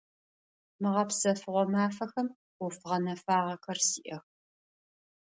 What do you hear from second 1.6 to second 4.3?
мафэхэм ӏоф гъэнэфагъэхэр сиӏэх.